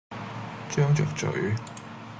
[0.67, 1.29] 張着嘴，